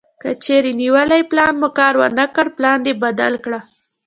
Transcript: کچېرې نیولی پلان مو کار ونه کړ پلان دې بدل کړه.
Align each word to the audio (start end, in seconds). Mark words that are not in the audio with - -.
کچېرې 0.23 0.71
نیولی 0.79 1.21
پلان 1.29 1.53
مو 1.61 1.69
کار 1.77 1.93
ونه 1.99 2.25
کړ 2.35 2.47
پلان 2.57 2.77
دې 2.85 2.93
بدل 3.03 3.33
کړه. 3.43 3.59